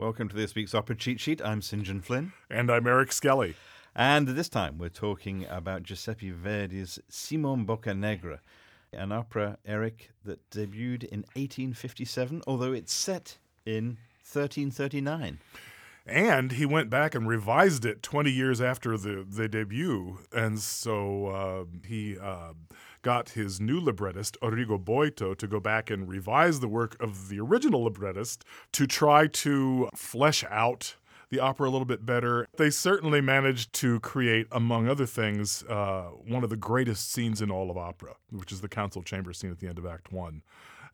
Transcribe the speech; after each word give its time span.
Welcome 0.00 0.30
to 0.30 0.34
this 0.34 0.54
week's 0.54 0.74
Opera 0.74 0.96
Cheat 0.96 1.20
Sheet. 1.20 1.42
I'm 1.44 1.60
St. 1.60 1.82
John 1.82 2.00
Flynn. 2.00 2.32
And 2.48 2.70
I'm 2.70 2.86
Eric 2.86 3.12
Skelly. 3.12 3.54
And 3.94 4.28
this 4.28 4.48
time 4.48 4.78
we're 4.78 4.88
talking 4.88 5.44
about 5.50 5.82
Giuseppe 5.82 6.30
Verdi's 6.30 6.98
Simon 7.10 7.66
Boccanegra, 7.66 8.38
an 8.94 9.12
opera, 9.12 9.58
Eric, 9.66 10.12
that 10.24 10.48
debuted 10.48 11.04
in 11.04 11.20
1857, 11.34 12.40
although 12.46 12.72
it's 12.72 12.94
set 12.94 13.36
in 13.66 13.98
1339. 14.24 15.38
And 16.06 16.52
he 16.52 16.64
went 16.64 16.88
back 16.88 17.14
and 17.14 17.28
revised 17.28 17.84
it 17.84 18.02
20 18.02 18.30
years 18.30 18.62
after 18.62 18.96
the, 18.96 19.26
the 19.28 19.50
debut. 19.50 20.20
And 20.32 20.60
so 20.60 21.26
uh, 21.26 21.64
he 21.86 22.16
uh, 22.18 22.54
got 23.02 23.30
his 23.30 23.60
new 23.60 23.80
librettist, 23.80 24.36
Arrigo 24.42 24.82
Boito, 24.82 25.36
to 25.36 25.46
go 25.46 25.60
back 25.60 25.90
and 25.90 26.08
revise 26.08 26.60
the 26.60 26.68
work 26.68 26.96
of 27.00 27.28
the 27.28 27.40
original 27.40 27.84
librettist 27.84 28.44
to 28.72 28.86
try 28.86 29.26
to 29.26 29.88
flesh 29.94 30.44
out 30.50 30.96
the 31.30 31.38
opera 31.38 31.68
a 31.68 31.70
little 31.70 31.86
bit 31.86 32.04
better. 32.04 32.46
They 32.56 32.70
certainly 32.70 33.20
managed 33.20 33.72
to 33.74 34.00
create, 34.00 34.46
among 34.50 34.88
other 34.88 35.06
things, 35.06 35.62
uh, 35.64 36.10
one 36.26 36.42
of 36.44 36.50
the 36.50 36.56
greatest 36.56 37.12
scenes 37.12 37.40
in 37.40 37.50
all 37.50 37.70
of 37.70 37.78
opera, 37.78 38.14
which 38.30 38.52
is 38.52 38.60
the 38.60 38.68
council 38.68 39.02
chamber 39.02 39.32
scene 39.32 39.50
at 39.50 39.60
the 39.60 39.68
end 39.68 39.78
of 39.78 39.86
Act 39.86 40.12
One, 40.12 40.42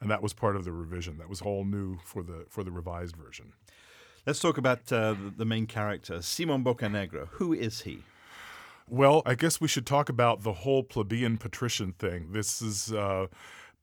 and 0.00 0.10
that 0.10 0.22
was 0.22 0.34
part 0.34 0.56
of 0.56 0.64
the 0.64 0.72
revision. 0.72 1.18
That 1.18 1.28
was 1.28 1.40
all 1.40 1.64
new 1.64 1.98
for 2.04 2.22
the 2.22 2.44
for 2.48 2.62
the 2.62 2.70
revised 2.70 3.16
version. 3.16 3.54
Let's 4.26 4.40
talk 4.40 4.58
about 4.58 4.92
uh, 4.92 5.14
the 5.36 5.44
main 5.44 5.66
character, 5.66 6.20
Simon 6.20 6.64
Boccanegra. 6.64 7.28
Who 7.32 7.52
is 7.52 7.82
he? 7.82 8.02
Well, 8.88 9.22
I 9.26 9.34
guess 9.34 9.60
we 9.60 9.68
should 9.68 9.86
talk 9.86 10.08
about 10.08 10.42
the 10.42 10.52
whole 10.52 10.84
plebeian 10.84 11.38
patrician 11.38 11.92
thing. 11.92 12.32
This 12.32 12.62
is. 12.62 12.92
Uh, 12.92 13.26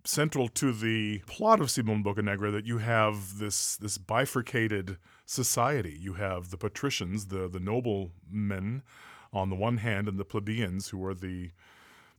central 0.06 0.50
to 0.50 0.74
the 0.74 1.20
plot 1.28 1.62
of 1.62 1.72
Simon 1.72 2.04
Boccanegra 2.04 2.52
that 2.52 2.66
you 2.66 2.80
have 2.80 3.38
this 3.40 3.78
this 3.78 3.98
bifurcated 3.98 4.98
society. 5.26 5.98
You 6.00 6.14
have 6.16 6.50
the 6.50 6.58
patricians, 6.58 7.28
the 7.28 7.48
the 7.48 7.60
noblemen, 7.60 8.84
on 9.32 9.50
the 9.50 9.56
one 9.56 9.78
hand, 9.78 10.08
and 10.08 10.20
the 10.20 10.26
plebeians, 10.26 10.90
who 10.90 11.04
are 11.06 11.14
the 11.14 11.52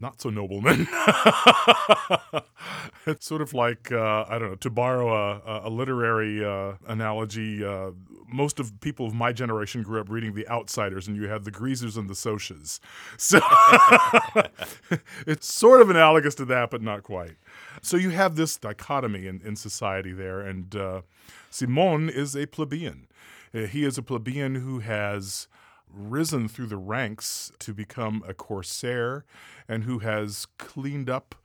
not 0.00 0.20
so 0.20 0.30
noblemen. 0.30 0.86
it's 3.06 3.26
sort 3.26 3.42
of 3.42 3.54
like 3.54 3.92
uh, 3.92 4.24
I 4.28 4.38
don't 4.38 4.50
know 4.50 4.56
to 4.56 4.70
borrow 4.70 5.14
a, 5.14 5.68
a 5.68 5.70
literary 5.70 6.44
uh, 6.44 6.74
analogy. 6.86 7.64
Uh, 7.64 7.92
most 8.34 8.58
of 8.58 8.80
people 8.80 9.06
of 9.06 9.14
my 9.14 9.32
generation 9.32 9.82
grew 9.82 10.00
up 10.00 10.10
reading 10.10 10.34
The 10.34 10.48
Outsiders, 10.48 11.06
and 11.06 11.16
you 11.16 11.28
had 11.28 11.44
the 11.44 11.50
greasers 11.50 11.96
and 11.96 12.10
the 12.10 12.14
Socs. 12.14 12.80
So 13.16 13.40
it's 15.26 15.52
sort 15.52 15.80
of 15.80 15.88
analogous 15.88 16.34
to 16.36 16.44
that, 16.46 16.70
but 16.70 16.82
not 16.82 17.02
quite. 17.02 17.36
So 17.80 17.96
you 17.96 18.10
have 18.10 18.36
this 18.36 18.56
dichotomy 18.56 19.26
in, 19.26 19.40
in 19.44 19.56
society 19.56 20.12
there, 20.12 20.40
and 20.40 20.74
uh, 20.74 21.02
Simon 21.50 22.08
is 22.08 22.34
a 22.34 22.46
plebeian. 22.46 23.06
Uh, 23.54 23.60
he 23.66 23.84
is 23.84 23.96
a 23.96 24.02
plebeian 24.02 24.56
who 24.56 24.80
has 24.80 25.46
risen 25.88 26.48
through 26.48 26.66
the 26.66 26.76
ranks 26.76 27.52
to 27.60 27.72
become 27.72 28.24
a 28.26 28.34
corsair 28.34 29.24
and 29.68 29.84
who 29.84 30.00
has 30.00 30.46
cleaned 30.58 31.08
up 31.08 31.36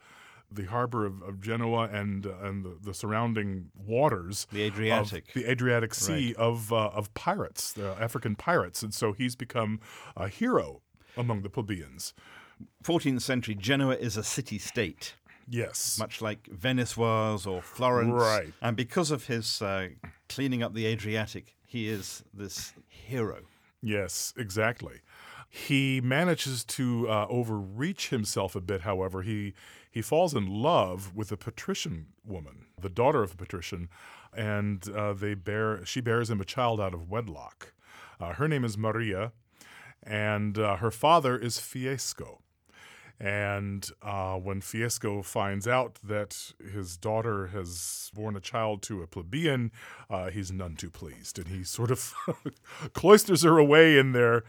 the 0.51 0.65
harbor 0.65 1.05
of, 1.05 1.21
of 1.21 1.41
Genoa 1.41 1.89
and 1.91 2.25
uh, 2.25 2.33
and 2.41 2.65
the, 2.65 2.77
the, 2.81 2.93
surrounding 2.93 3.69
waters, 3.75 4.47
the 4.51 4.63
Adriatic, 4.63 5.33
the 5.33 5.49
Adriatic 5.49 5.93
Sea 5.93 6.27
right. 6.27 6.35
of 6.37 6.73
uh, 6.73 6.89
of 6.89 7.13
pirates, 7.13 7.73
the 7.73 7.95
African 7.99 8.35
pirates, 8.35 8.81
and 8.83 8.93
so 8.93 9.13
he's 9.13 9.35
become 9.35 9.79
a 10.15 10.27
hero 10.27 10.81
among 11.17 11.41
the 11.41 11.49
plebeians. 11.49 12.13
14th 12.83 13.21
century 13.21 13.55
Genoa 13.55 13.95
is 13.95 14.17
a 14.17 14.23
city 14.23 14.57
state. 14.57 15.15
Yes. 15.47 15.97
Much 15.97 16.21
like 16.21 16.47
Venice 16.47 16.95
was 16.95 17.47
or 17.47 17.61
Florence. 17.61 18.13
Right. 18.13 18.53
And 18.61 18.77
because 18.77 19.09
of 19.09 19.25
his 19.25 19.61
uh, 19.61 19.89
cleaning 20.27 20.61
up 20.61 20.73
the 20.73 20.85
Adriatic, 20.85 21.55
he 21.65 21.89
is 21.89 22.23
this 22.33 22.73
hero. 22.87 23.39
Yes, 23.81 24.33
exactly. 24.37 25.01
He 25.49 26.01
manages 26.01 26.63
to 26.65 27.09
uh, 27.09 27.25
overreach 27.27 28.09
himself 28.09 28.55
a 28.55 28.61
bit, 28.61 28.81
however. 28.81 29.23
He, 29.23 29.53
he 29.89 30.01
falls 30.01 30.33
in 30.33 30.47
love 30.47 31.15
with 31.15 31.31
a 31.31 31.37
patrician 31.37 32.07
woman, 32.25 32.67
the 32.79 32.89
daughter 32.89 33.23
of 33.23 33.33
a 33.33 33.37
patrician, 33.37 33.89
and 34.35 34.87
uh, 34.89 35.13
they 35.13 35.33
bear, 35.33 35.83
she 35.85 36.01
bears 36.01 36.29
him 36.29 36.39
a 36.39 36.45
child 36.45 36.79
out 36.79 36.93
of 36.93 37.09
wedlock. 37.09 37.73
Uh, 38.19 38.33
her 38.33 38.47
name 38.47 38.63
is 38.63 38.77
Maria, 38.77 39.31
and 40.03 40.57
uh, 40.57 40.77
her 40.77 40.91
father 40.91 41.37
is 41.37 41.57
Fiesco. 41.57 42.39
And 43.21 43.89
uh, 44.01 44.35
when 44.35 44.61
Fiesco 44.61 45.25
finds 45.25 45.67
out 45.67 45.99
that 46.03 46.53
his 46.73 46.95
daughter 46.95 47.47
has 47.47 48.11
born 48.13 48.37
a 48.37 48.39
child 48.39 48.81
to 48.83 49.01
a 49.01 49.07
plebeian, 49.07 49.71
uh, 50.09 50.29
he's 50.29 50.53
none 50.53 50.75
too 50.75 50.89
pleased, 50.89 51.37
and 51.37 51.49
he 51.49 51.65
sort 51.65 51.91
of 51.91 52.13
cloisters 52.93 53.43
her 53.43 53.57
away 53.57 53.97
in 53.97 54.13
their 54.13 54.43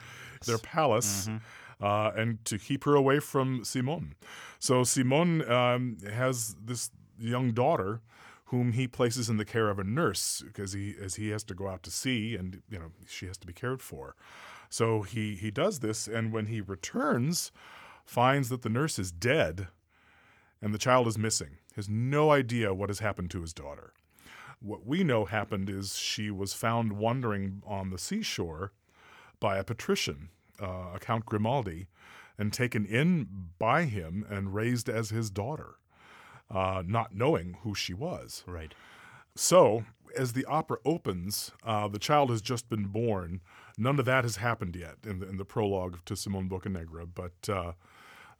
their 0.47 0.59
palace, 0.59 1.27
mm-hmm. 1.27 1.39
Uh, 1.81 2.13
and 2.17 2.45
to 2.45 2.59
keep 2.59 2.85
her 2.85 2.95
away 2.95 3.21
from 3.21 3.65
Simon. 3.65 4.15
So 4.59 4.85
Simon 4.85 5.49
um, 5.51 5.99
has 6.13 6.57
this 6.63 6.91
young 7.19 7.53
daughter 7.53 8.01
whom 8.47 8.73
he 8.73 8.89
places 8.89 9.29
in 9.31 9.37
the 9.37 9.45
care 9.45 9.71
of 9.71 9.79
a 9.79 9.85
nurse 9.85 10.43
because 10.45 10.73
he 10.73 10.95
as 11.01 11.15
he 11.15 11.29
has 11.31 11.45
to 11.45 11.55
go 11.55 11.69
out 11.69 11.83
to 11.85 11.91
sea 11.91 12.35
and 12.35 12.63
you 12.69 12.79
know 12.79 12.91
she 13.07 13.27
has 13.27 13.39
to 13.39 13.47
be 13.47 13.53
cared 13.53 13.81
for. 13.81 14.17
So 14.69 15.03
he 15.03 15.37
he 15.37 15.51
does 15.51 15.81
this, 15.81 16.07
and 16.09 16.33
when 16.33 16.47
he 16.47 16.61
returns 16.61 17.53
finds 18.05 18.49
that 18.49 18.63
the 18.63 18.69
nurse 18.69 18.99
is 18.99 19.13
dead 19.13 19.69
and 20.61 20.75
the 20.75 20.79
child 20.79 21.07
is 21.07 21.17
missing, 21.17 21.59
has 21.77 21.89
no 21.89 22.33
idea 22.33 22.75
what 22.75 22.91
has 22.91 22.99
happened 22.99 23.31
to 23.31 23.41
his 23.41 23.53
daughter. 23.53 23.93
What 24.61 24.85
we 24.85 25.05
know 25.05 25.25
happened 25.25 25.71
is 25.71 25.97
she 25.97 26.31
was 26.31 26.53
found 26.53 26.95
wandering 26.95 27.63
on 27.65 27.91
the 27.91 27.99
seashore 27.99 28.73
by 29.39 29.57
a 29.57 29.65
patrician, 29.65 30.29
uh, 30.60 30.98
Count 30.98 31.26
Grimaldi, 31.26 31.87
and 32.38 32.53
taken 32.53 32.87
in 32.87 33.28
by 33.59 33.84
him 33.84 34.25
and 34.28 34.54
raised 34.54 34.88
as 34.88 35.10
his 35.10 35.31
daughter, 35.31 35.76
uh, 36.50 36.82
not 36.87 37.15
knowing 37.15 37.56
who 37.62 37.75
she 37.75 37.94
was. 37.94 38.43
Right. 38.47 38.75
So, 39.37 39.84
as 40.16 40.32
the 40.32 40.44
opera 40.47 40.78
opens, 40.84 41.53
uh, 41.65 41.88
the 41.88 41.98
child 41.98 42.31
has 42.31 42.43
just 42.43 42.69
been 42.69 42.87
born. 42.87 43.41
None 43.78 43.98
of 43.98 44.04
that 44.06 44.25
has 44.25 44.37
happened 44.37 44.76
yet 44.76 44.97
in 45.06 45.21
the, 45.21 45.28
in 45.28 45.37
the 45.37 45.44
prologue 45.44 45.98
to 46.06 46.16
Simone 46.16 46.48
Boccanegra, 46.48 47.09
but 47.15 47.48
uh, 47.48 47.72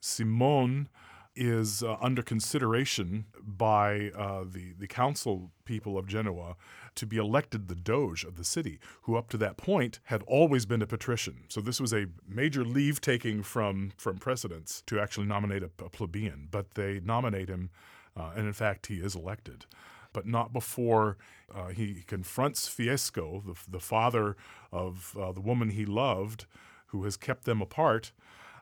Simone 0.01 0.89
is 1.37 1.83
uh, 1.83 1.97
under 2.01 2.23
consideration 2.23 3.27
by 3.41 4.11
uh, 4.17 4.45
the, 4.45 4.73
the 4.79 4.87
council 4.87 5.51
people 5.65 5.97
of 5.97 6.07
Genoa 6.07 6.57
to 6.97 7.07
be 7.07 7.17
elected 7.17 7.69
the 7.69 7.75
Doge 7.75 8.25
of 8.25 8.37
the 8.37 8.45
city, 8.45 8.79
who 9.03 9.17
up 9.17 9.31
to 9.31 9.37
that 9.39 9.57
point 9.57 10.01
had 10.05 10.23
always 10.27 10.67
been 10.67 10.83
a 10.83 10.87
patrician. 10.87 11.45
So 11.49 11.61
this 11.61 11.81
was 11.81 11.93
a 11.93 12.07
major 12.29 12.65
leave 12.65 13.01
taking 13.01 13.43
from, 13.43 13.93
from 13.97 14.19
precedence 14.19 14.83
to 14.87 14.99
actually 14.99 15.27
nominate 15.27 15.63
a, 15.63 15.71
a 15.85 15.89
plebeian. 15.89 16.49
But 16.51 16.75
they 16.75 17.01
nominate 17.01 17.49
him, 17.49 17.71
uh, 18.17 18.33
and 18.37 18.47
in 18.47 18.53
fact, 18.53 18.87
he 18.87 18.97
is 18.97 19.15
elected. 19.15 19.67
But 20.13 20.27
not 20.27 20.53
before 20.53 21.17
uh, 21.55 21.69
he 21.69 22.03
confronts 22.07 22.69
Fiesco, 22.69 23.45
the, 23.47 23.55
the 23.71 23.81
father 23.81 24.37
of 24.73 25.17
uh, 25.19 25.31
the 25.31 25.41
woman 25.41 25.71
he 25.71 25.87
loved, 25.87 26.47
who 26.87 27.05
has 27.05 27.17
kept 27.17 27.45
them 27.45 27.63
apart. 27.63 28.11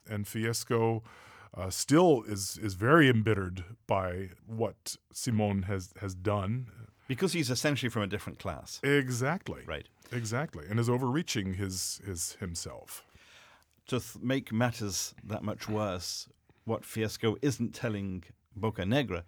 And 0.06 0.26
Fiesco 0.26 1.02
uh, 1.58 1.70
still 1.70 2.22
is 2.26 2.58
is 2.62 2.74
very 2.74 3.08
embittered 3.08 3.64
by 3.86 4.30
what 4.46 4.96
Simone 5.12 5.62
has 5.62 5.92
has 6.00 6.14
done 6.14 6.70
because 7.08 7.32
he's 7.32 7.50
essentially 7.50 7.90
from 7.90 8.02
a 8.02 8.06
different 8.06 8.38
class. 8.38 8.80
Exactly. 8.82 9.62
Right. 9.66 9.88
Exactly, 10.12 10.64
and 10.70 10.78
is 10.80 10.88
overreaching 10.88 11.54
his 11.54 12.00
his 12.06 12.36
himself. 12.40 13.04
To 13.88 14.00
th- 14.00 14.22
make 14.22 14.52
matters 14.52 15.14
that 15.24 15.42
much 15.42 15.68
worse, 15.68 16.28
what 16.64 16.82
Fiesco 16.82 17.36
isn't 17.42 17.74
telling 17.74 18.24
Boccanegra 18.58 19.24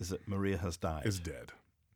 is 0.00 0.08
that 0.08 0.26
Maria 0.26 0.58
has 0.58 0.76
died. 0.76 1.06
Is 1.06 1.20
dead. 1.20 1.52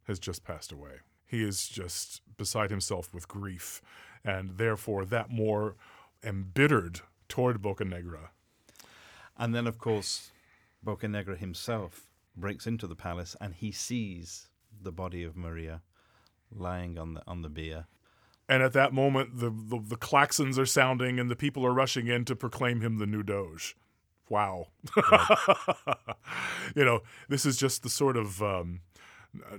Has 0.06 0.18
just 0.18 0.44
passed 0.44 0.70
away. 0.70 1.00
He 1.26 1.42
is 1.42 1.68
just 1.68 2.22
beside 2.36 2.70
himself 2.70 3.12
with 3.12 3.26
grief, 3.28 3.82
and 4.24 4.56
therefore 4.56 5.04
that 5.06 5.30
more 5.30 5.74
embittered 6.22 7.00
toward 7.28 7.60
Boccanegra 7.60 8.28
and 9.38 9.54
then, 9.54 9.66
of 9.66 9.78
course, 9.78 10.30
Boccanegra 10.84 11.38
himself 11.38 12.10
breaks 12.36 12.66
into 12.66 12.86
the 12.86 12.96
palace 12.96 13.36
and 13.40 13.54
he 13.54 13.72
sees 13.72 14.48
the 14.80 14.92
body 14.92 15.24
of 15.24 15.36
Maria 15.36 15.82
lying 16.54 16.98
on 16.98 17.14
the 17.14 17.22
on 17.26 17.42
the 17.42 17.48
bier. 17.48 17.86
And 18.48 18.62
at 18.62 18.72
that 18.72 18.94
moment, 18.94 19.40
the, 19.40 19.50
the, 19.50 19.78
the 19.78 19.96
claxons 19.96 20.58
are 20.58 20.64
sounding 20.64 21.20
and 21.20 21.30
the 21.30 21.36
people 21.36 21.66
are 21.66 21.72
rushing 21.72 22.06
in 22.06 22.24
to 22.24 22.34
proclaim 22.34 22.80
him 22.80 22.96
the 22.96 23.06
new 23.06 23.22
Doge. 23.22 23.76
Wow. 24.30 24.68
you 26.74 26.84
know, 26.84 27.00
this 27.28 27.44
is 27.44 27.58
just 27.58 27.82
the 27.82 27.90
sort 27.90 28.16
of 28.16 28.42
um, 28.42 28.80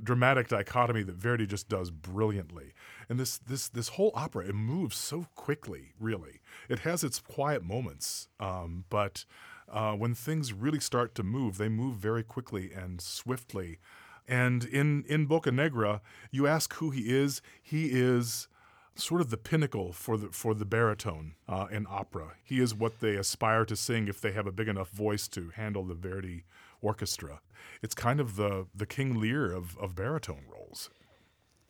dramatic 0.04 0.48
dichotomy 0.48 1.04
that 1.04 1.16
Verdi 1.16 1.46
just 1.46 1.70
does 1.70 1.92
brilliantly. 1.92 2.74
And 3.08 3.20
this 3.20 3.38
this 3.38 3.70
this 3.70 3.90
whole 3.90 4.12
opera 4.16 4.48
it 4.48 4.56
moves 4.56 4.98
so 4.98 5.28
quickly. 5.36 5.94
Really, 6.00 6.42
it 6.68 6.80
has 6.80 7.04
its 7.04 7.20
quiet 7.20 7.64
moments, 7.64 8.28
um, 8.40 8.86
but 8.90 9.26
uh, 9.72 9.94
when 9.94 10.14
things 10.14 10.54
really 10.54 10.80
start 10.80 11.16
to 11.16 11.24
move, 11.24 11.58
they 11.58 11.70
move 11.70 11.96
very 11.96 12.24
quickly 12.24 12.72
and 12.74 13.02
swiftly. 13.02 13.80
And 14.28 14.64
in 14.64 15.04
in 15.08 15.28
Boccanegra, 15.28 16.02
you 16.32 16.48
ask 16.48 16.74
who 16.76 16.92
he 16.92 17.10
is. 17.10 17.42
He 17.62 17.88
is 17.88 18.48
sort 18.96 19.22
of 19.22 19.30
the 19.30 19.38
pinnacle 19.38 19.92
for 19.94 20.18
the 20.18 20.28
for 20.30 20.54
the 20.54 20.66
baritone 20.66 21.34
uh, 21.48 21.68
in 21.72 21.88
opera. 21.90 22.34
He 22.44 22.60
is 22.60 22.76
what 22.76 23.00
they 23.00 23.16
aspire 23.16 23.66
to 23.66 23.76
sing 23.76 24.08
if 24.08 24.22
they 24.22 24.32
have 24.34 24.46
a 24.46 24.52
big 24.52 24.68
enough 24.68 24.90
voice 24.90 25.28
to 25.30 25.50
handle 25.56 25.84
the 25.84 25.96
Verdi 25.96 26.44
orchestra. 26.82 27.42
It's 27.82 27.96
kind 27.96 28.20
of 28.20 28.36
the 28.36 28.68
the 28.76 28.86
King 28.86 29.20
Lear 29.20 29.52
of, 29.52 29.78
of 29.78 29.96
baritone 29.96 30.44
roles. 30.52 30.90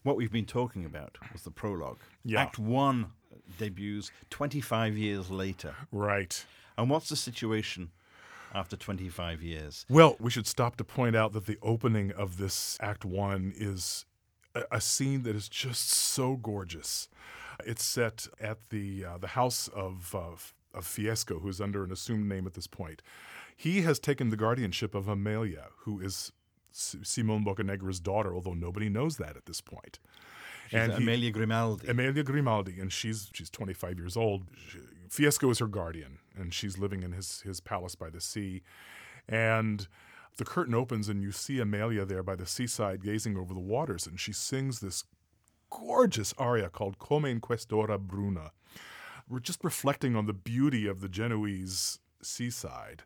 What 0.04 0.16
we've 0.16 0.32
been 0.32 0.46
talking 0.46 0.86
about 0.86 1.18
was 1.32 1.44
the 1.44 1.52
prologue. 1.52 2.00
Yeah. 2.24 2.42
Act 2.42 2.58
one 2.58 3.12
debuts 3.58 4.12
25 4.30 4.98
years 4.98 5.30
later. 5.30 5.76
Right. 5.92 6.46
And 6.80 6.90
what's 6.90 7.10
the 7.10 7.16
situation 7.16 7.92
after 8.54 8.76
25 8.76 9.42
years? 9.44 9.86
Well, 9.90 10.16
we 10.20 10.32
should 10.32 10.48
stop 10.48 10.76
to 10.78 10.84
point 10.84 11.16
out 11.16 11.34
that 11.34 11.46
the 11.46 11.58
opening 11.62 12.12
of 12.12 12.38
this 12.38 12.78
Act 12.82 13.06
One 13.06 13.54
is 13.56 14.06
a, 14.56 14.64
a 14.72 14.82
scene 14.82 15.24
that 15.24 15.36
is 15.36 15.50
just 15.50 15.90
so 15.92 16.36
gorgeous. 16.38 17.10
It's 17.66 17.84
set 17.84 18.28
at 18.40 18.70
the 18.70 19.06
uh, 19.06 19.18
the 19.18 19.28
house 19.28 19.68
of 19.68 20.16
uh, 20.16 20.78
of 20.78 20.86
Fiesco, 20.86 21.42
who's 21.42 21.60
under 21.60 21.84
an 21.84 21.92
assumed 21.92 22.28
name 22.30 22.48
at 22.48 22.54
this 22.54 22.68
point. 22.68 23.02
He 23.56 23.82
has 23.82 24.00
taken 24.00 24.30
the 24.30 24.38
guardianship 24.38 24.96
of 24.96 25.08
Amelia, 25.10 25.66
who 25.80 26.00
is 26.00 26.32
S- 26.72 26.96
Simone 27.04 27.44
Boccanegra's 27.44 28.00
daughter, 28.00 28.34
although 28.34 28.54
nobody 28.54 28.88
knows 28.88 29.18
that 29.18 29.36
at 29.36 29.46
this 29.46 29.60
point. 29.60 30.00
She's 30.70 30.80
And 30.80 30.94
he- 30.94 30.98
Amelia 31.00 31.32
Grimaldi. 31.32 31.88
Amelia 31.90 32.24
Grimaldi, 32.24 32.80
and 32.80 32.94
she's 32.94 33.30
she's 33.34 33.50
25 33.50 33.98
years 34.00 34.16
old. 34.16 34.44
She- 34.70 34.80
Fiesco 35.10 35.52
is 35.52 35.60
her 35.60 35.68
guardian, 35.68 36.20
and 36.36 36.54
she's 36.54 36.78
living 36.78 37.04
in 37.04 37.12
his 37.12 37.42
his 37.42 37.60
palace 37.60 37.96
by 37.96 38.10
the 38.10 38.22
sea. 38.22 38.62
And 39.28 39.88
the 40.38 40.46
curtain 40.46 40.76
opens, 40.76 41.10
and 41.10 41.22
you 41.22 41.32
see 41.32 41.60
Amelia 41.60 42.06
there 42.06 42.24
by 42.24 42.36
the 42.36 42.46
seaside, 42.46 43.04
gazing 43.04 43.38
over 43.38 43.54
the 43.54 43.60
waters, 43.60 44.08
and 44.08 44.20
she 44.20 44.34
sings 44.34 44.80
this 44.80 45.04
gorgeous 45.70 46.34
aria 46.38 46.70
called 46.70 47.00
"Come 47.00 47.26
in 47.26 47.42
quest'ora 47.42 47.98
bruna." 47.98 48.52
We're 49.28 49.40
just 49.40 49.64
reflecting 49.64 50.16
on 50.16 50.26
the 50.26 50.34
beauty 50.34 50.88
of 50.88 51.02
the 51.02 51.10
Genoese 51.10 52.00
seaside. 52.22 53.04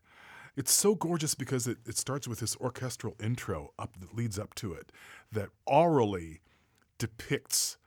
It's 0.56 0.72
so 0.72 0.96
gorgeous 0.96 1.36
because 1.36 1.68
it, 1.68 1.80
it 1.86 1.98
starts 1.98 2.28
with 2.28 2.40
this 2.40 2.56
orchestral 2.58 3.16
intro 3.22 3.74
up 3.78 4.00
that 4.00 4.16
leads 4.16 4.38
up 4.38 4.54
to 4.56 4.74
it 4.74 4.92
that 5.32 5.50
aurally 5.68 6.40
depicts 6.98 7.78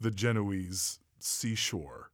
the 0.00 0.10
Genoese 0.10 1.00
seashore 1.18 2.10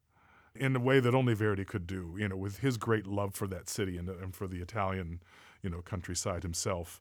in 0.54 0.74
a 0.76 0.80
way 0.80 1.00
that 1.00 1.14
only 1.14 1.34
Verdi 1.34 1.64
could 1.64 1.86
do, 1.86 2.14
you 2.18 2.28
know, 2.28 2.36
with 2.36 2.58
his 2.58 2.76
great 2.76 3.06
love 3.06 3.34
for 3.34 3.46
that 3.48 3.68
city 3.68 3.96
and, 3.96 4.08
and 4.08 4.34
for 4.34 4.46
the 4.48 4.60
Italian, 4.60 5.20
you 5.62 5.70
know, 5.70 5.80
countryside 5.82 6.42
himself. 6.42 7.00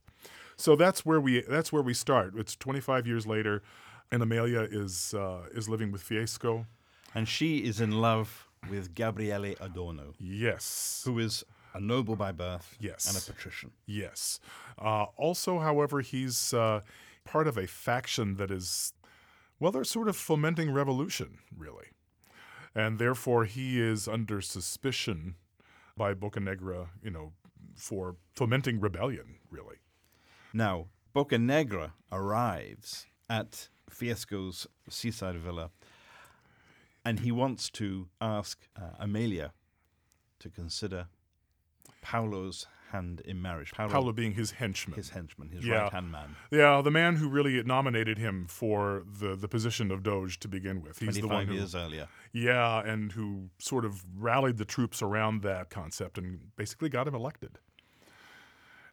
So 0.56 0.76
that's 0.76 1.04
where 1.06 1.20
we 1.20 1.40
that's 1.42 1.72
where 1.72 1.82
we 1.82 1.94
start. 1.94 2.34
It's 2.36 2.54
25 2.56 3.06
years 3.06 3.26
later, 3.26 3.62
and 4.12 4.22
Amelia 4.22 4.60
is 4.70 5.14
uh, 5.14 5.48
is 5.52 5.68
living 5.68 5.90
with 5.92 6.02
Fiesco. 6.06 6.66
And 7.14 7.26
she 7.28 7.58
is 7.58 7.80
in 7.80 8.00
love 8.00 8.46
with 8.68 8.94
Gabriele 8.94 9.54
Adorno, 9.60 10.14
Yes, 10.18 11.02
who 11.04 11.18
is 11.18 11.44
a 11.74 11.80
noble 11.80 12.14
by 12.14 12.30
birth 12.30 12.76
Yes. 12.78 13.08
and 13.08 13.16
a 13.16 13.20
patrician. 13.20 13.70
Yes. 13.86 14.38
Uh, 14.78 15.06
also, 15.16 15.58
however, 15.58 16.02
he's 16.02 16.52
uh, 16.54 16.82
part 17.24 17.48
of 17.48 17.56
a 17.56 17.66
faction 17.66 18.36
that 18.36 18.50
is, 18.50 18.92
well, 19.58 19.72
they're 19.72 19.82
sort 19.84 20.08
of 20.08 20.16
fomenting 20.16 20.72
revolution, 20.72 21.38
really. 21.56 21.86
And 22.74 22.98
therefore, 22.98 23.44
he 23.44 23.80
is 23.80 24.06
under 24.06 24.40
suspicion 24.40 25.34
by 25.96 26.14
Boccanegra, 26.14 26.88
you 27.02 27.10
know, 27.10 27.32
for 27.76 28.16
fomenting 28.34 28.80
rebellion, 28.80 29.36
really. 29.50 29.76
Now, 30.52 30.86
Boccanegra 31.14 31.92
arrives 32.12 33.06
at 33.28 33.68
Fiesco's 33.88 34.66
seaside 34.88 35.36
villa 35.36 35.70
and 37.04 37.20
he 37.20 37.32
wants 37.32 37.70
to 37.70 38.08
ask 38.20 38.68
uh, 38.76 38.90
Amelia 38.98 39.52
to 40.38 40.50
consider 40.50 41.06
Paolo's 42.02 42.66
hand 42.90 43.20
in 43.24 43.40
marriage. 43.42 43.72
Paolo, 43.72 43.90
Paolo 43.90 44.12
being 44.12 44.32
his 44.32 44.52
henchman. 44.52 44.96
his 44.96 45.10
henchman, 45.10 45.50
his 45.50 45.64
Yeah. 45.64 45.82
right 45.82 45.92
hand 45.92 46.10
man. 46.12 46.36
yeah, 46.50 46.80
the 46.82 46.90
man 46.90 47.16
who 47.16 47.28
really 47.28 47.62
nominated 47.62 48.18
him 48.18 48.46
for 48.46 49.02
the, 49.20 49.34
the 49.34 49.48
position 49.48 49.90
of 49.90 50.02
Doge 50.02 50.38
to 50.40 50.48
begin 50.48 50.82
with. 50.82 50.98
He's 50.98 51.20
the 51.20 51.26
one 51.28 51.46
who, 51.46 51.54
years 51.54 51.74
earlier. 51.74 52.08
Yeah, 52.32 52.80
and 52.80 53.12
who 53.12 53.50
sort 53.58 53.84
of 53.84 54.04
rallied 54.16 54.58
the 54.58 54.64
troops 54.64 55.02
around 55.02 55.42
that 55.42 55.70
concept 55.70 56.18
and 56.18 56.54
basically 56.56 56.88
got 56.88 57.08
him 57.08 57.14
elected. 57.14 57.58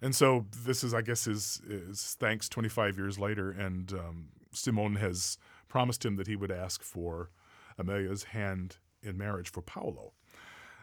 And 0.02 0.16
so 0.16 0.46
this 0.64 0.84
is, 0.84 0.94
I 0.94 1.02
guess, 1.02 1.26
his, 1.26 1.62
is 1.68 2.16
thanks 2.20 2.48
25 2.50 2.98
years 2.98 3.18
later, 3.18 3.50
and 3.52 3.92
um, 3.94 4.28
Simone 4.52 4.96
has 4.98 5.38
promised 5.68 6.06
him 6.06 6.16
that 6.18 6.28
he 6.28 6.36
would 6.36 6.52
ask 6.52 6.84
for 6.84 7.32
Amelia's 7.80 8.24
hand 8.26 8.78
in 9.02 9.18
marriage 9.18 9.50
for 9.50 9.62
Paolo. 9.62 10.14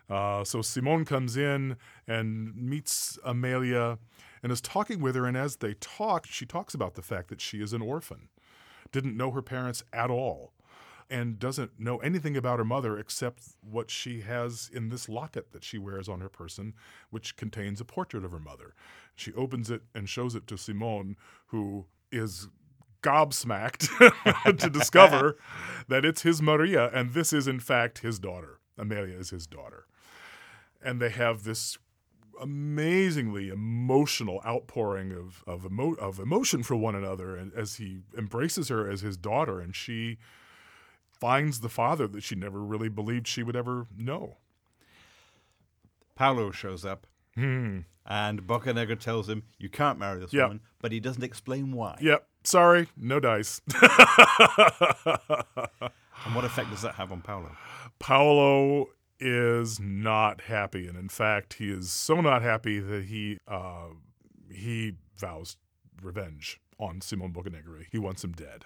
Uh, 0.08 0.44
so 0.44 0.62
Simone 0.62 1.04
comes 1.04 1.36
in 1.36 1.76
and 2.06 2.54
meets 2.54 3.18
Amelia 3.24 3.98
and 4.42 4.52
is 4.52 4.60
talking 4.60 5.00
with 5.00 5.14
her. 5.14 5.26
And 5.26 5.36
as 5.36 5.56
they 5.56 5.74
talk, 5.74 6.26
she 6.26 6.44
talks 6.44 6.74
about 6.74 6.94
the 6.94 7.02
fact 7.02 7.28
that 7.28 7.40
she 7.40 7.62
is 7.62 7.72
an 7.72 7.82
orphan, 7.82 8.28
didn't 8.92 9.16
know 9.16 9.30
her 9.30 9.42
parents 9.42 9.82
at 9.92 10.10
all, 10.10 10.52
and 11.10 11.38
doesn't 11.38 11.78
know 11.78 11.98
anything 11.98 12.36
about 12.36 12.58
her 12.58 12.64
mother 12.64 12.98
except 12.98 13.42
what 13.62 13.90
she 13.90 14.20
has 14.20 14.70
in 14.72 14.88
this 14.88 15.08
locket 15.08 15.52
that 15.52 15.64
she 15.64 15.78
wears 15.78 16.08
on 16.08 16.20
her 16.20 16.28
person, 16.28 16.74
which 17.10 17.36
contains 17.36 17.80
a 17.80 17.84
portrait 17.84 18.24
of 18.24 18.32
her 18.32 18.40
mother. 18.40 18.74
She 19.14 19.32
opens 19.34 19.70
it 19.70 19.82
and 19.94 20.08
shows 20.08 20.34
it 20.34 20.46
to 20.48 20.58
Simone, 20.58 21.16
who 21.46 21.86
is 22.10 22.48
gobsmacked 23.02 24.58
to 24.58 24.70
discover 24.70 25.36
that 25.88 26.04
it's 26.04 26.22
his 26.22 26.40
Maria, 26.40 26.90
and 26.92 27.12
this 27.12 27.32
is 27.32 27.46
in 27.46 27.60
fact 27.60 27.98
his 27.98 28.18
daughter. 28.18 28.60
Amelia 28.78 29.16
is 29.16 29.30
his 29.30 29.46
daughter. 29.46 29.86
And 30.84 31.00
they 31.00 31.08
have 31.10 31.42
this 31.44 31.78
amazingly 32.40 33.48
emotional 33.48 34.40
outpouring 34.44 35.12
of 35.12 35.42
of, 35.46 35.64
emo- 35.64 35.94
of 35.94 36.18
emotion 36.18 36.62
for 36.64 36.74
one 36.76 36.94
another 36.96 37.36
and 37.36 37.52
as 37.54 37.76
he 37.76 38.00
embraces 38.18 38.68
her 38.68 38.90
as 38.90 39.02
his 39.02 39.16
daughter 39.16 39.60
and 39.60 39.74
she 39.76 40.18
finds 41.20 41.60
the 41.60 41.68
father 41.68 42.08
that 42.08 42.24
she 42.24 42.34
never 42.34 42.60
really 42.60 42.88
believed 42.88 43.28
she 43.28 43.44
would 43.44 43.54
ever 43.54 43.86
know. 43.96 44.36
Paolo 46.16 46.50
shows 46.50 46.84
up 46.84 47.06
Hmm. 47.36 47.80
and 48.04 48.42
Boccanegra 48.46 48.98
tells 48.98 49.28
him, 49.28 49.44
You 49.58 49.68
can't 49.68 49.98
marry 49.98 50.18
this 50.20 50.32
Yeah. 50.32 50.42
woman, 50.44 50.60
but 50.82 50.90
he 50.92 50.98
doesn't 51.00 51.22
explain 51.24 51.70
why. 51.72 51.96
Yep, 52.00 52.26
sorry, 52.42 52.88
no 52.96 53.20
dice. 53.20 53.60
And 56.26 56.34
what 56.34 56.44
effect 56.44 56.70
does 56.70 56.82
that 56.82 56.94
have 56.96 57.12
on 57.12 57.20
Paolo? 57.22 57.50
Paolo 57.98 58.88
is 59.20 59.78
not 59.80 60.42
happy, 60.42 60.86
and 60.88 60.96
in 60.98 61.08
fact, 61.08 61.54
he 61.54 61.70
is 61.70 61.90
so 61.90 62.20
not 62.20 62.42
happy 62.42 62.78
that 62.80 63.04
he 63.04 63.38
uh, 63.48 63.88
he 64.50 64.94
vows 65.16 65.56
revenge 66.02 66.60
on 66.78 67.00
Simon 67.00 67.32
Boccanegra. 67.32 67.86
He 67.90 67.98
wants 67.98 68.24
him 68.24 68.32
dead. 68.32 68.64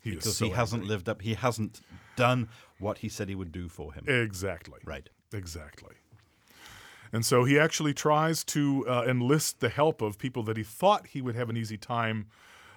He 0.00 0.10
Because 0.12 0.36
so 0.36 0.46
he 0.46 0.50
hasn't 0.52 0.82
angry. 0.82 0.94
lived 0.94 1.08
up, 1.08 1.22
he 1.22 1.34
hasn't 1.34 1.80
done 2.16 2.48
what 2.78 2.98
he 2.98 3.08
said 3.08 3.28
he 3.28 3.34
would 3.34 3.50
do 3.52 3.68
for 3.68 3.92
him. 3.92 4.04
exactly 4.06 4.78
Right. 4.84 5.08
exactly. 5.32 5.96
And 7.12 7.24
so 7.24 7.44
he 7.44 7.58
actually 7.58 7.94
tries 7.94 8.44
to 8.44 8.86
uh, 8.86 9.04
enlist 9.08 9.60
the 9.60 9.70
help 9.70 10.02
of 10.02 10.18
people 10.18 10.42
that 10.44 10.56
he 10.56 10.62
thought 10.62 11.08
he 11.08 11.22
would 11.22 11.34
have 11.34 11.48
an 11.50 11.56
easy 11.56 11.78
time 11.78 12.26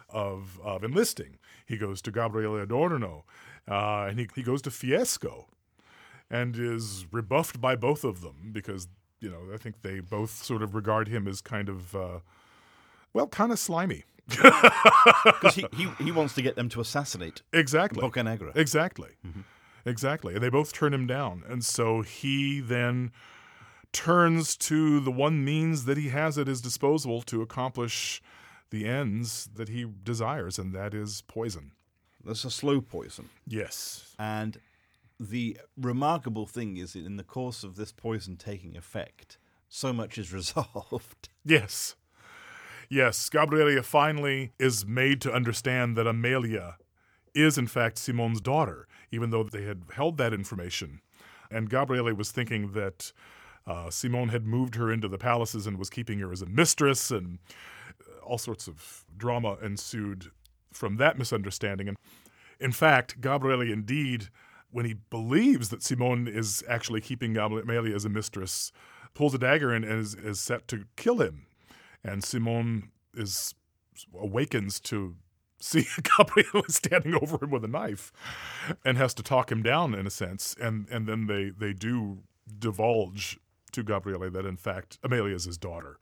of, 0.09 0.59
of 0.63 0.83
enlisting. 0.83 1.37
He 1.65 1.77
goes 1.77 2.01
to 2.03 2.11
Gabriele 2.11 2.55
Adorno, 2.57 3.25
uh, 3.69 4.07
and 4.09 4.17
he, 4.19 4.27
he 4.33 4.41
goes 4.41 4.61
to 4.63 4.69
Fiesco, 4.69 5.45
and 6.31 6.57
is 6.57 7.05
rebuffed 7.11 7.61
by 7.61 7.75
both 7.75 8.03
of 8.03 8.21
them 8.21 8.49
because 8.51 8.87
you 9.19 9.29
know 9.29 9.53
I 9.53 9.57
think 9.57 9.81
they 9.83 9.99
both 9.99 10.43
sort 10.43 10.63
of 10.63 10.73
regard 10.73 11.07
him 11.09 11.27
as 11.27 11.41
kind 11.41 11.69
of 11.69 11.95
uh, 11.95 12.19
well, 13.13 13.27
kind 13.27 13.51
of 13.51 13.59
slimy. 13.59 14.05
Because 15.25 15.55
he, 15.55 15.65
he, 15.75 15.89
he 15.99 16.11
wants 16.11 16.33
to 16.35 16.41
get 16.41 16.55
them 16.55 16.69
to 16.69 16.79
assassinate 16.79 17.41
Exactly. 17.51 18.01
Boccanegra. 18.01 18.55
Exactly. 18.55 19.09
Exactly. 19.85 20.35
And 20.35 20.43
they 20.43 20.49
both 20.49 20.71
turn 20.73 20.93
him 20.93 21.05
down. 21.07 21.43
And 21.47 21.65
so 21.65 22.01
he 22.01 22.59
then 22.61 23.11
turns 23.91 24.55
to 24.57 24.99
the 24.99 25.11
one 25.11 25.43
means 25.43 25.85
that 25.85 25.97
he 25.97 26.09
has 26.09 26.37
at 26.37 26.47
his 26.47 26.61
disposal 26.61 27.21
to 27.23 27.41
accomplish 27.41 28.21
the 28.69 28.87
ends 28.87 29.49
that 29.55 29.67
he 29.67 29.85
desires, 30.03 30.57
and 30.57 30.73
that 30.73 30.93
is 30.93 31.23
poison. 31.27 31.71
That's 32.23 32.45
a 32.45 32.51
slow 32.51 32.79
poison. 32.79 33.29
Yes. 33.45 34.15
And 34.17 34.59
the 35.21 35.57
remarkable 35.77 36.47
thing 36.47 36.77
is 36.77 36.93
that 36.93 37.05
in 37.05 37.15
the 37.15 37.23
course 37.23 37.63
of 37.63 37.75
this 37.75 37.91
poison 37.91 38.37
taking 38.37 38.75
effect, 38.75 39.37
so 39.69 39.93
much 39.93 40.17
is 40.17 40.33
resolved. 40.33 41.29
Yes. 41.45 41.95
Yes. 42.89 43.29
Gabriele 43.29 43.83
finally 43.83 44.51
is 44.59 44.85
made 44.85 45.21
to 45.21 45.31
understand 45.31 45.95
that 45.95 46.07
Amelia 46.07 46.77
is, 47.35 47.57
in 47.57 47.67
fact, 47.67 47.97
Simone's 47.97 48.41
daughter, 48.41 48.87
even 49.11 49.29
though 49.29 49.43
they 49.43 49.63
had 49.63 49.83
held 49.93 50.17
that 50.17 50.33
information. 50.33 51.01
And 51.51 51.69
Gabriele 51.69 52.13
was 52.15 52.31
thinking 52.31 52.71
that 52.71 53.13
uh, 53.67 53.91
Simone 53.91 54.29
had 54.29 54.47
moved 54.47 54.75
her 54.75 54.91
into 54.91 55.07
the 55.07 55.19
palaces 55.19 55.67
and 55.67 55.77
was 55.77 55.89
keeping 55.89 56.19
her 56.19 56.31
as 56.31 56.41
a 56.41 56.47
mistress, 56.47 57.11
and 57.11 57.37
uh, 58.01 58.25
all 58.25 58.39
sorts 58.39 58.67
of 58.67 59.05
drama 59.15 59.57
ensued 59.63 60.31
from 60.73 60.97
that 60.97 61.17
misunderstanding. 61.17 61.87
And 61.87 61.97
in 62.59 62.71
fact, 62.71 63.21
Gabriele 63.21 63.61
indeed 63.61 64.29
when 64.71 64.85
he 64.85 64.95
believes 65.09 65.69
that 65.69 65.83
Simone 65.83 66.27
is 66.27 66.63
actually 66.67 67.01
keeping 67.01 67.37
Amelia 67.37 67.95
as 67.95 68.05
a 68.05 68.09
mistress, 68.09 68.71
pulls 69.13 69.33
a 69.33 69.37
dagger 69.37 69.73
and 69.73 69.83
is, 69.83 70.15
is 70.15 70.39
set 70.39 70.67
to 70.69 70.85
kill 70.95 71.21
him. 71.21 71.45
And 72.03 72.23
Simone 72.23 72.91
is 73.13 73.53
awakens 74.19 74.79
to 74.79 75.15
see 75.59 75.87
Gabriele 76.17 76.63
standing 76.67 77.15
over 77.15 77.43
him 77.43 77.51
with 77.51 77.63
a 77.63 77.67
knife 77.67 78.11
and 78.83 78.97
has 78.97 79.13
to 79.15 79.23
talk 79.23 79.51
him 79.51 79.61
down 79.61 79.93
in 79.93 80.07
a 80.07 80.11
sense. 80.11 80.55
And 80.59 80.87
and 80.89 81.07
then 81.07 81.27
they, 81.27 81.49
they 81.49 81.73
do 81.73 82.19
divulge 82.59 83.39
to 83.71 83.83
Gabriele 83.83 84.29
that 84.31 84.45
in 84.45 84.57
fact 84.57 84.97
Amelia 85.03 85.35
is 85.35 85.45
his 85.45 85.57
daughter. 85.57 85.97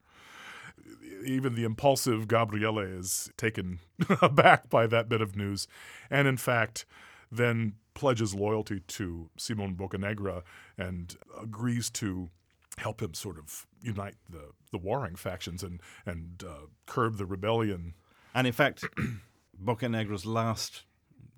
Even 1.26 1.56
the 1.56 1.66
impulsive 1.66 2.28
Gabriele 2.28 2.80
is 2.80 3.30
taken 3.36 3.80
aback 4.22 4.70
by 4.70 4.88
that 4.88 5.10
bit 5.10 5.22
of 5.22 5.36
news, 5.36 5.68
and 6.10 6.28
in 6.28 6.38
fact, 6.38 6.86
then 7.32 7.74
pledges 7.94 8.34
loyalty 8.34 8.82
to 8.88 9.30
Simon 9.38 9.76
Boccanegra 9.76 10.44
and 10.78 11.16
agrees 11.42 11.90
to 11.92 12.30
help 12.78 13.02
him 13.02 13.14
sort 13.14 13.38
of 13.38 13.68
unite 13.82 14.16
the, 14.30 14.52
the 14.72 14.78
warring 14.78 15.16
factions 15.16 15.64
and 15.64 15.82
and 16.06 16.44
uh, 16.48 16.68
curb 16.86 17.18
the 17.18 17.26
rebellion. 17.26 17.94
And 18.34 18.48
in 18.48 18.54
fact, 18.54 18.86
Boccanegra's 19.64 20.26
last 20.26 20.84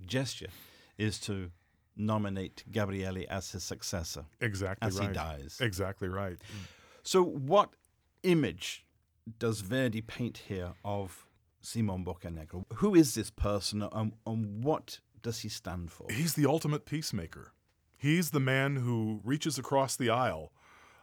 gesture 0.05 0.49
is 0.97 1.19
to 1.21 1.51
nominate 1.95 2.63
Gabriele 2.71 3.25
as 3.29 3.51
his 3.51 3.63
successor. 3.63 4.25
Exactly 4.39 4.87
as 4.87 4.99
right. 4.99 5.09
he 5.09 5.13
dies. 5.13 5.57
Exactly 5.59 6.07
right. 6.07 6.37
So, 7.03 7.23
what 7.23 7.71
image 8.23 8.85
does 9.39 9.61
Verdi 9.61 10.01
paint 10.01 10.43
here 10.47 10.73
of 10.85 11.25
Simon 11.61 12.05
Boccanegra? 12.05 12.65
Who 12.75 12.95
is 12.95 13.15
this 13.15 13.31
person, 13.31 13.87
and, 13.91 14.13
and 14.25 14.63
what 14.63 14.99
does 15.21 15.39
he 15.39 15.49
stand 15.49 15.91
for? 15.91 16.07
He's 16.09 16.33
the 16.33 16.45
ultimate 16.45 16.85
peacemaker. 16.85 17.53
He's 17.97 18.31
the 18.31 18.39
man 18.39 18.77
who 18.77 19.21
reaches 19.23 19.57
across 19.57 19.95
the 19.95 20.09
aisle. 20.09 20.51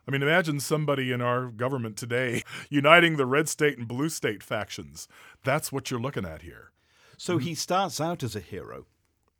I 0.06 0.10
mean, 0.10 0.22
imagine 0.22 0.58
somebody 0.58 1.12
in 1.12 1.20
our 1.20 1.46
government 1.46 1.96
today 1.96 2.42
uniting 2.70 3.16
the 3.16 3.26
red 3.26 3.48
state 3.48 3.78
and 3.78 3.86
blue 3.86 4.08
state 4.08 4.42
factions. 4.42 5.06
That's 5.44 5.70
what 5.70 5.90
you're 5.90 6.00
looking 6.00 6.24
at 6.24 6.42
here. 6.42 6.72
So 7.16 7.38
he 7.38 7.54
starts 7.54 8.00
out 8.00 8.22
as 8.22 8.34
a 8.34 8.40
hero. 8.40 8.86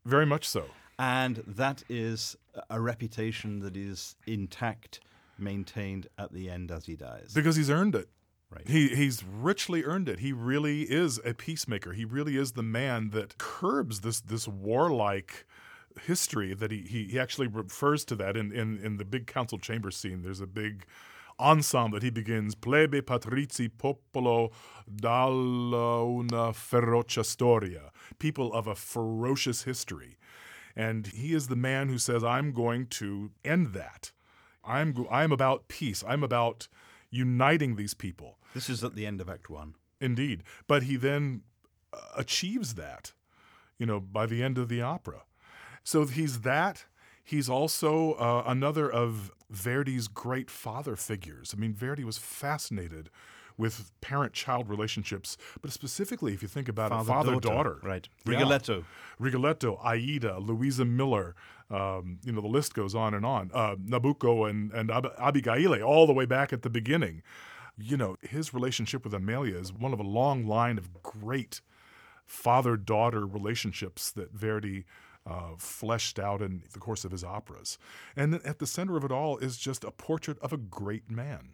Very 0.04 0.26
much 0.26 0.48
so. 0.48 0.66
And 0.98 1.36
that 1.46 1.84
is 1.88 2.36
a 2.68 2.80
reputation 2.80 3.60
that 3.60 3.76
is 3.76 4.16
intact, 4.26 5.00
maintained 5.38 6.08
at 6.18 6.32
the 6.32 6.50
end 6.50 6.70
as 6.70 6.86
he 6.86 6.96
dies. 6.96 7.32
Because 7.34 7.56
he's 7.56 7.70
earned 7.70 7.94
it. 7.94 8.08
Right. 8.50 8.66
He 8.66 8.88
he's 8.88 9.22
richly 9.24 9.84
earned 9.84 10.08
it. 10.08 10.20
He 10.20 10.32
really 10.32 10.82
is 10.82 11.20
a 11.22 11.34
peacemaker. 11.34 11.92
He 11.92 12.06
really 12.06 12.36
is 12.36 12.52
the 12.52 12.62
man 12.62 13.10
that 13.10 13.36
curbs 13.36 14.00
this 14.00 14.20
this 14.20 14.48
warlike 14.48 15.44
history 16.02 16.54
that 16.54 16.70
he, 16.70 16.82
he, 16.82 17.04
he 17.04 17.18
actually 17.18 17.46
refers 17.46 18.04
to 18.06 18.16
that 18.16 18.36
in, 18.36 18.52
in, 18.52 18.78
in 18.78 18.96
the 18.96 19.04
big 19.04 19.26
council 19.26 19.58
chamber 19.58 19.90
scene. 19.90 20.22
There's 20.22 20.40
a 20.40 20.46
big 20.46 20.86
ensemble 21.40 21.96
that 21.96 22.02
he 22.02 22.10
begins 22.10 22.54
plebe 22.56 23.00
patrizi 23.06 23.68
popolo 23.68 24.50
dalla 24.92 26.04
una 26.04 26.52
ferocia 26.52 27.24
storia 27.24 27.92
people 28.18 28.52
of 28.52 28.66
a 28.66 28.74
ferocious 28.74 29.62
history 29.62 30.18
and 30.74 31.06
he 31.08 31.32
is 31.32 31.46
the 31.46 31.54
man 31.54 31.88
who 31.88 31.96
says 31.96 32.24
i'm 32.24 32.50
going 32.50 32.88
to 32.88 33.30
end 33.44 33.68
that 33.72 34.10
i'm 34.64 35.06
i'm 35.12 35.30
about 35.30 35.68
peace 35.68 36.02
i'm 36.08 36.24
about 36.24 36.66
uniting 37.10 37.76
these 37.76 37.94
people. 37.94 38.38
This 38.54 38.68
is 38.68 38.82
at 38.84 38.94
the 38.94 39.06
end 39.06 39.20
of 39.20 39.28
act 39.28 39.48
1 39.50 39.74
indeed. 40.00 40.42
But 40.66 40.84
he 40.84 40.96
then 40.96 41.42
uh, 41.92 41.98
achieves 42.16 42.74
that 42.74 43.12
you 43.78 43.86
know 43.86 44.00
by 44.00 44.26
the 44.26 44.42
end 44.42 44.58
of 44.58 44.68
the 44.68 44.82
opera. 44.82 45.22
So 45.84 46.04
he's 46.04 46.40
that. 46.40 46.84
He's 47.24 47.48
also 47.48 48.14
uh, 48.14 48.42
another 48.46 48.90
of 48.90 49.32
Verdi's 49.50 50.08
great 50.08 50.50
father 50.50 50.96
figures. 50.96 51.54
I 51.54 51.60
mean, 51.60 51.74
Verdi 51.74 52.04
was 52.04 52.18
fascinated 52.18 53.10
with 53.58 53.90
parent-child 54.00 54.68
relationships, 54.68 55.36
but 55.60 55.72
specifically, 55.72 56.32
if 56.32 56.42
you 56.42 56.48
think 56.48 56.68
about 56.68 56.90
father, 56.90 57.02
it, 57.02 57.14
father-daughter. 57.14 57.80
Right. 57.82 58.08
Yeah. 58.24 58.34
Rigoletto. 58.34 58.84
Rigoletto, 59.18 59.78
Aida, 59.82 60.38
Luisa 60.38 60.84
Miller. 60.84 61.34
Um, 61.70 62.18
you 62.24 62.32
know, 62.32 62.40
the 62.40 62.46
list 62.48 62.72
goes 62.72 62.94
on 62.94 63.12
and 63.12 63.26
on. 63.26 63.50
Uh, 63.52 63.74
Nabucco 63.76 64.48
and, 64.48 64.72
and 64.72 64.90
Ab- 64.90 65.12
Abigail, 65.18 65.82
all 65.82 66.06
the 66.06 66.14
way 66.14 66.24
back 66.24 66.52
at 66.52 66.62
the 66.62 66.70
beginning. 66.70 67.22
You 67.76 67.96
know, 67.96 68.16
his 68.22 68.54
relationship 68.54 69.04
with 69.04 69.12
Amelia 69.12 69.56
is 69.56 69.72
one 69.72 69.92
of 69.92 70.00
a 70.00 70.04
long 70.04 70.46
line 70.46 70.78
of 70.78 71.02
great 71.02 71.60
father-daughter 72.24 73.26
relationships 73.26 74.10
that 74.12 74.32
Verdi 74.32 74.84
uh, 75.26 75.56
fleshed 75.58 76.18
out 76.18 76.40
in 76.40 76.62
the 76.72 76.78
course 76.78 77.04
of 77.04 77.10
his 77.10 77.22
operas. 77.22 77.78
And 78.16 78.34
at 78.34 78.60
the 78.60 78.66
center 78.66 78.96
of 78.96 79.04
it 79.04 79.12
all 79.12 79.36
is 79.38 79.58
just 79.58 79.84
a 79.84 79.90
portrait 79.90 80.38
of 80.40 80.52
a 80.52 80.56
great 80.56 81.10
man, 81.10 81.50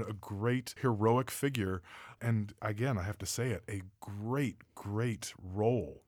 a 0.00 0.14
great 0.14 0.74
heroic 0.80 1.30
figure. 1.30 1.82
And 2.20 2.54
again, 2.62 2.96
I 2.96 3.02
have 3.02 3.18
to 3.18 3.26
say 3.26 3.50
it, 3.50 3.62
a 3.68 3.82
great, 4.00 4.56
great 4.74 5.34
role 5.38 6.02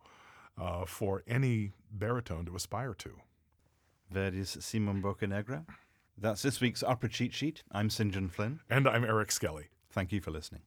uh, 0.58 0.86
for 0.86 1.22
any 1.26 1.72
baritone 1.90 2.46
to 2.46 2.56
aspire 2.56 2.94
to. 2.94 3.16
Verdi's 4.10 4.56
Simon 4.64 5.02
Boccanegra. 5.02 5.66
That's 6.16 6.42
this 6.42 6.60
week's 6.60 6.82
Opera 6.82 7.08
Cheat 7.08 7.34
Sheet. 7.34 7.64
I'm 7.72 7.90
St. 7.90 8.12
John 8.12 8.28
Flynn. 8.28 8.60
And 8.70 8.88
I'm 8.88 9.04
Eric 9.04 9.32
Skelly. 9.32 9.68
Thank 9.90 10.12
you 10.12 10.20
for 10.20 10.30
listening. 10.30 10.62